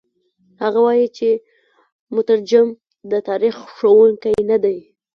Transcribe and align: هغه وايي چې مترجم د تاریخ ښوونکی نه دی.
هغه 0.61 0.79
وايي 0.85 1.07
چې 1.17 1.29
مترجم 2.15 2.67
د 3.11 3.13
تاریخ 3.29 3.55
ښوونکی 3.73 4.35
نه 4.49 4.57
دی. 4.63 4.77